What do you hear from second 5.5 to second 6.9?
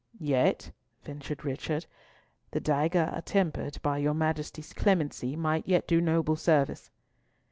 yet do noble service."